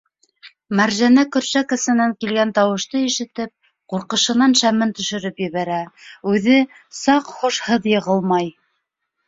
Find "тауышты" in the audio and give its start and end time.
2.59-3.03